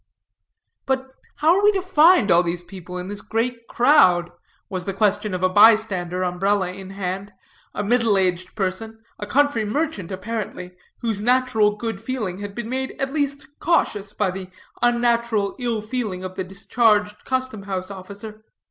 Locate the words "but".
0.87-1.11